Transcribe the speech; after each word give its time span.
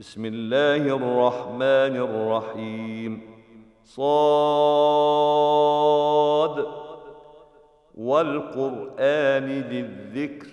بسم 0.00 0.24
الله 0.24 0.76
الرحمن 0.76 1.96
الرحيم. 1.96 3.20
صاد. 3.84 4.06
والقرآن 7.94 9.64
ذي 9.70 9.80
الذكر. 9.80 10.46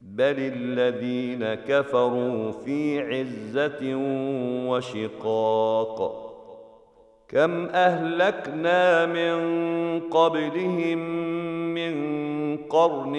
بل 0.00 0.34
الذين 0.38 1.54
كفروا 1.54 2.52
في 2.52 3.00
عزة 3.00 3.94
وشقاق. 4.68 6.22
كم 7.28 7.66
أهلكنا 7.66 9.06
من 9.06 9.38
قبلهم 10.00 10.98
من 11.74 11.96
قرن 12.56 13.14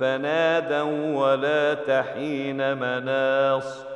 فنادوا 0.00 1.16
ولا 1.16 1.74
تحين 1.74 2.56
مناص. 2.56 3.95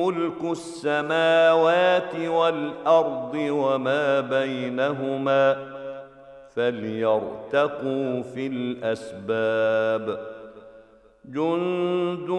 ملك 0.00 0.44
السماوات 0.44 2.16
والأرض 2.16 3.34
وما 3.34 4.20
بينهما 4.20 5.56
فليرتقوا 6.56 8.22
في 8.22 8.46
الأسباب 8.46 10.18
جند 11.24 12.30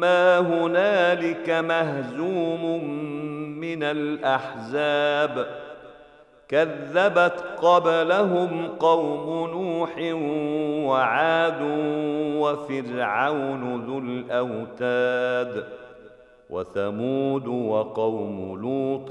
ما 0.00 0.38
هنالك 0.38 1.50
مهزوم 1.50 2.84
من 3.60 3.82
الأحزاب 3.82 5.46
كذبت 6.48 7.44
قبلهم 7.62 8.68
قوم 8.68 9.50
نوح 9.50 9.90
وعاد 10.88 11.60
وفرعون 12.40 13.84
ذو 13.86 13.98
الأوتاد 13.98 15.64
وثمود 16.50 17.46
وقوم 17.46 18.60
لوط 18.60 19.10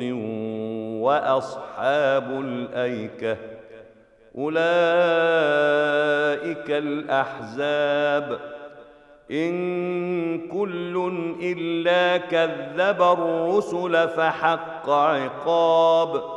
وأصحاب 1.06 2.32
الأيكة 2.32 3.38
أولئك 4.38 4.58
الأحزاب. 6.72 8.40
إن 9.32 10.48
كل 10.48 11.12
إلا 11.42 12.18
كذب 12.18 13.02
الرسل 13.02 14.08
فحق 14.08 14.90
عقاب. 14.90 16.37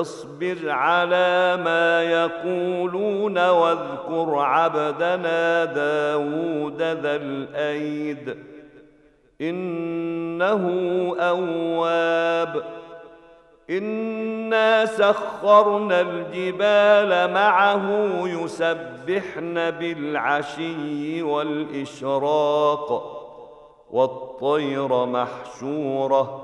اصبر 0.00 0.56
على 0.70 1.56
ما 1.64 2.02
يقولون 2.02 3.48
واذكر 3.48 4.34
عبدنا 4.38 5.64
داود 5.64 6.82
ذا 6.82 7.16
الأيد. 7.16 8.36
إنه 9.40 10.64
أواب. 11.18 12.64
إنا 13.70 14.84
سخرنا 14.84 16.00
الجبال 16.00 17.34
معه 17.34 17.90
يسبحن 18.24 19.70
بالعشي 19.70 21.22
والإشراق. 21.22 23.10
والطير 23.90 25.06
محشوره. 25.06 26.43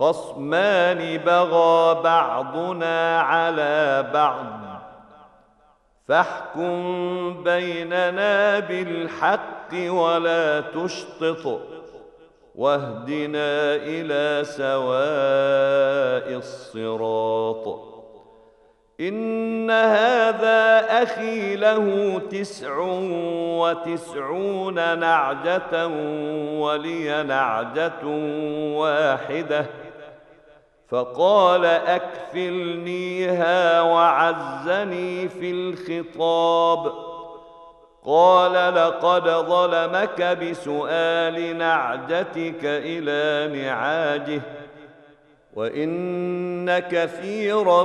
خصمان 0.00 1.16
بغى 1.16 2.02
بعضنا 2.02 3.20
على 3.20 4.10
بعض 4.14 4.60
فاحكم 6.08 7.42
بيننا 7.44 8.58
بالحق 8.58 9.72
ولا 9.74 10.60
تشطط 10.60 11.60
واهدنا 12.54 13.76
إلى 13.76 14.44
سواء 14.44 16.36
الصراط. 16.38 17.90
إن 19.00 19.70
هذا 19.70 20.86
أخي 21.02 21.56
له 21.56 22.18
تسع 22.30 22.78
وتسعون 23.60 24.98
نعجة 24.98 25.86
ولي 26.58 27.22
نعجة 27.22 28.06
واحدة. 28.76 29.66
فقال 30.90 31.64
أكفلنيها 31.64 33.22
وعزني 33.82 35.28
في 35.28 35.50
الخطاب. 35.50 36.92
قال 38.04 38.74
لقد 38.74 39.28
ظلمك 39.28 40.22
بسؤال 40.22 41.58
نعجتك 41.58 42.64
إلى 42.64 43.62
نعاجه 43.62 44.42
وإن 45.54 46.78
كثيرا 46.78 47.84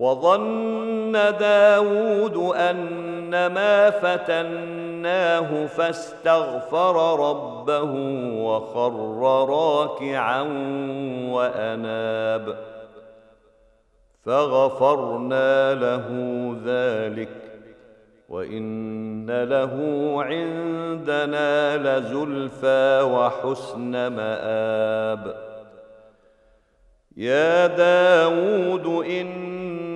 وظن 0.00 1.12
داود 1.12 2.56
أنما 2.56 3.90
فتناه 3.90 5.66
فاستغفر 5.66 7.20
ربه 7.30 7.92
وخر 8.42 9.18
راكعا 9.48 10.42
وأناب 11.30 12.56
فغفرنا 14.24 15.74
له 15.74 16.06
ذلك 16.64 17.28
وإن 18.28 19.30
له 19.44 19.74
عندنا 20.22 21.76
لزلفى 21.76 23.02
وحسن 23.02 24.06
مآب 24.06 25.50
يا 27.16 27.66
داود 27.66 29.06
إن 29.06 29.49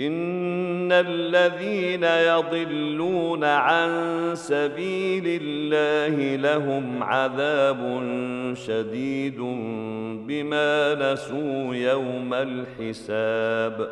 ان 0.00 0.92
الذين 0.92 2.04
يضلون 2.04 3.44
عن 3.44 3.90
سبيل 4.34 5.40
الله 5.42 6.36
لهم 6.36 7.02
عذاب 7.02 8.02
شديد 8.54 9.38
بما 10.26 10.94
نسوا 10.94 11.74
يوم 11.74 12.34
الحساب 12.34 13.90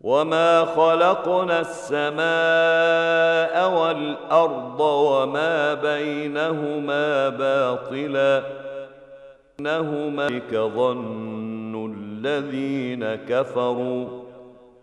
وما 0.00 0.64
خلقنا 0.64 1.60
السماء 1.60 2.18
والارض 3.80 4.80
وما 4.80 5.74
بينهما 5.74 7.28
باطلا 7.28 8.42
انهما 9.60 10.28
بك 10.28 10.54
ظن 10.54 11.94
الذين 11.94 13.14
كفروا 13.14 14.27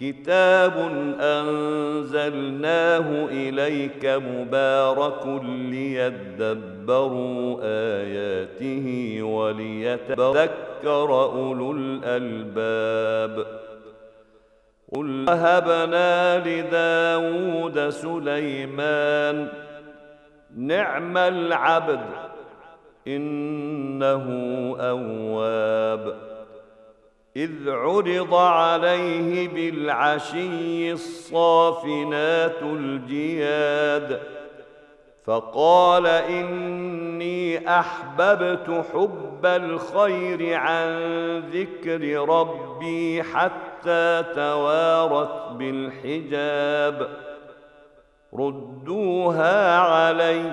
كتاب 0.00 0.72
أنزلناه 1.20 3.26
إليك 3.30 4.06
مبارك 4.06 5.26
ليدبروا 5.44 7.58
آياته 7.62 9.18
وليتذكر 9.22 11.24
أولو 11.24 11.72
الألباب. 11.72 13.46
قل 14.94 15.24
وهبنا 15.28 16.38
لداود 16.38 17.88
سليمان 17.88 19.48
نعم 20.56 21.18
العبد 21.18 22.00
إنه 23.08 24.24
أواب. 24.80 26.35
إذ 27.36 27.70
عرض 27.70 28.34
عليه 28.34 29.48
بالعشي 29.48 30.92
الصافنات 30.92 32.62
الجياد 32.62 34.20
فقال 35.24 36.06
إني 36.06 37.68
أحببت 37.78 38.84
حب 38.92 39.46
الخير 39.46 40.54
عن 40.54 40.98
ذكر 41.52 42.28
ربي 42.28 43.22
حتى 43.22 44.24
توارت 44.34 45.52
بالحجاب 45.52 47.08
ردوها 48.34 49.78
علي 49.78 50.52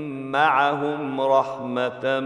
معهم 0.31 1.21
رحمة 1.21 2.19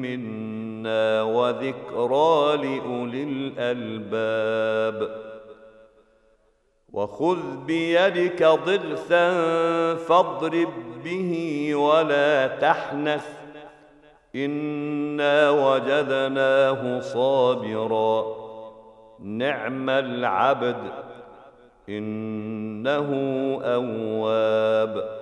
منا 0.00 1.22
وذكرى 1.22 2.56
لأولي 2.56 3.22
الألباب. 3.22 5.16
وخذ 6.92 7.56
بيدك 7.66 8.42
ضغثا 8.42 9.34
فاضرب 9.94 10.68
به 11.04 11.74
ولا 11.74 12.46
تحنث. 12.46 13.28
إنا 14.36 15.50
وجدناه 15.50 17.00
صابرا. 17.00 18.24
نعم 19.20 19.90
العبد 19.90 20.76
إنه 21.88 23.08
أواب. 23.64 25.21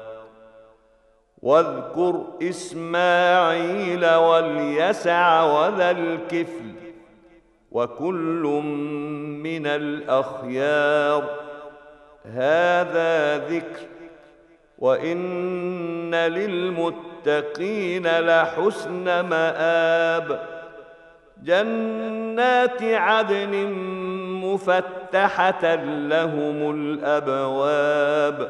واذكر 1.41 2.23
إسماعيل 2.41 4.05
واليسع 4.05 5.43
وذا 5.43 5.91
الكفل 5.91 6.71
وكل 7.71 8.61
من 9.43 9.67
الأخيار. 9.67 11.23
هذا 12.25 13.37
ذكر 13.37 13.85
وإن 14.79 16.15
للمتقين 16.15 18.19
لحسن 18.19 19.19
مآب. 19.19 20.39
جنات 21.43 22.83
عدن 22.83 23.73
مفتحة 24.43 25.75
لهم 25.85 26.71
الأبواب. 26.75 28.49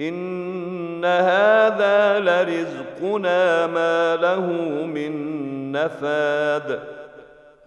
ان 0.00 1.04
هذا 1.04 2.18
لرزقنا 2.18 3.66
ما 3.66 4.16
له 4.16 4.46
من 4.86 5.72
نفاد 5.72 6.80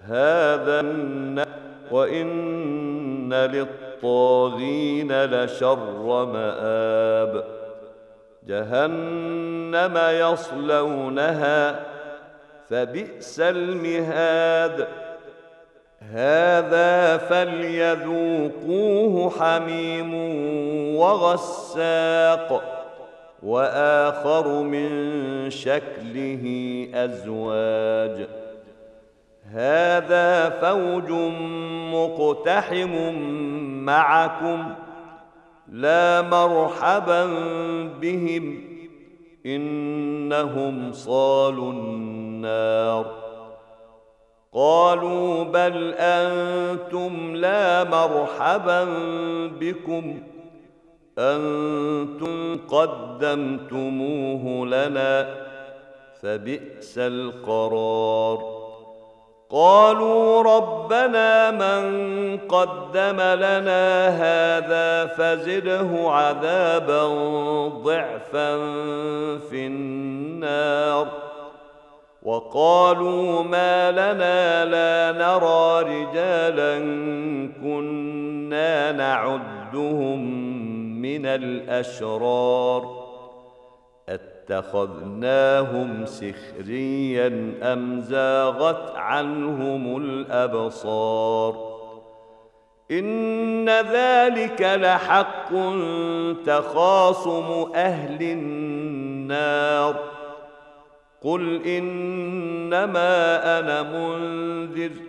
هذا 0.01 0.81
وان 1.91 3.33
للطاغين 3.33 5.25
لشر 5.25 6.25
مآب 6.25 7.43
جهنم 8.47 9.97
يصلونها 9.97 11.85
فبئس 12.69 13.39
المهاد. 13.39 14.87
هذا 16.11 17.17
فليذوقوه 17.17 19.13
حميم 19.29 20.13
وغساق 20.99 22.63
وآخر 23.43 24.47
من 24.61 24.89
شكله 25.49 26.43
أزواج. 26.93 28.27
هذا 29.51 30.49
فوج 30.49 31.11
مقتحم 31.93 33.13
معكم 33.85 34.73
لا 35.69 36.21
مرحبا 36.21 37.25
بهم 38.01 38.61
إنهم 39.45 40.91
صالوا 40.91 41.71
النار. 41.71 43.05
قالوا 44.53 45.43
بل 45.43 45.93
أنتم 45.97 47.35
لا 47.35 47.83
مرحبا 47.83 48.83
بكم 49.59 50.19
أنتم 51.19 52.59
قدمتموه 52.69 54.65
لنا 54.67 55.35
فبئس 56.21 56.97
القرار. 56.97 58.59
قالوا 59.49 60.43
ربنا 60.43 61.51
من 61.51 62.37
قدم 62.37 63.21
لنا 63.21 64.07
هذا 64.09 65.05
فزده 65.05 65.89
عذابا 66.11 67.07
ضعفا 67.67 68.57
في 69.49 69.67
النار. 69.67 71.07
وقالوا 72.23 73.43
ما 73.43 73.91
لنا 73.91 74.65
لا 74.65 75.11
نرى 75.17 75.81
رجالا 75.81 76.79
كنا 77.61 78.91
نعدهم 78.91 80.68
من 81.01 81.25
الأشرار 81.25 83.09
أتخذناهم 84.09 86.05
سخريا 86.05 87.53
أم 87.61 88.01
زاغت 88.01 88.95
عنهم 88.95 89.97
الأبصار 89.97 91.69
إن 92.91 93.69
ذلك 93.69 94.61
لحق 94.61 95.49
تخاصم 96.45 97.71
أهل 97.75 98.21
النار 98.21 99.95
قل 101.21 101.65
إنما 101.65 103.09
أنا 103.59 103.83
منذر 103.83 105.08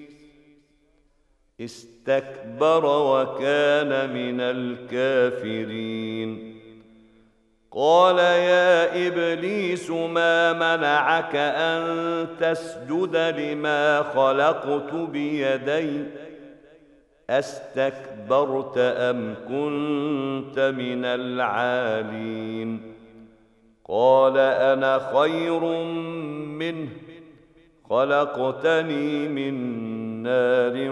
استكبر 1.61 2.85
وكان 2.85 4.13
من 4.13 4.41
الكافرين. 4.41 5.81
قال 7.71 8.17
يا 8.17 9.07
إبليس 9.07 9.89
ما 9.89 10.53
منعك 10.53 11.35
أن 11.35 12.27
تسجد 12.39 13.15
لما 13.15 14.01
خلقت 14.01 14.93
بيدي؟ 14.93 16.03
أستكبرت 17.29 18.77
أم 18.77 19.35
كنت 19.47 20.59
من 20.59 21.05
العالين؟ 21.05 22.81
قال 23.89 24.37
أنا 24.37 25.11
خير 25.13 25.59
منه 26.59 26.89
خلقتني 27.89 29.27
من 29.27 29.53
نار 30.23 30.91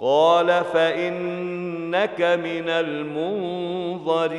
قال 0.00 0.64
فإنك 0.64 2.20
من 2.20 2.68
المنظرين 2.68 4.30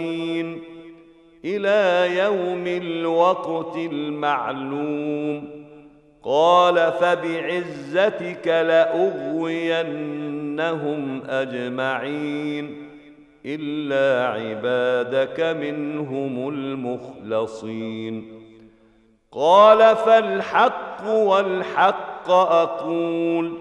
إلى 1.45 2.17
يوم 2.17 2.67
الوقت 2.67 3.77
المعلوم. 3.77 5.61
قال 6.23 6.91
فبعزتك 6.91 8.47
لأغوينهم 8.47 9.51
أجمعين 11.29 12.89
إلا 13.45 14.27
عبادك 14.27 15.39
منهم 15.39 16.49
المخلصين. 16.49 18.41
قال 19.31 19.95
فالحق 19.95 21.07
والحق 21.07 22.31
أقول 22.31 23.60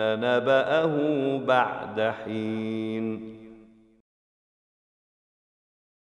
نبأه 0.00 0.94
بعد 1.46 2.00
حين. 2.24 3.33